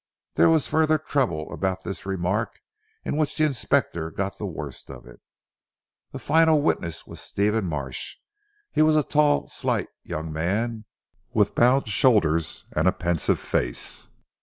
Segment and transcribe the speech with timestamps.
[0.33, 2.59] There was further trouble about this remark,
[3.05, 5.21] in which the Inspector got the worst of it.
[6.11, 8.15] A final witness was Stephen Marsh.
[8.71, 10.85] He was a tall slight young man
[11.35, 14.07] with bowed shoulders, and a pensive face.